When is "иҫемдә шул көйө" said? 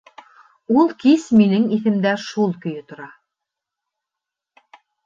1.77-2.83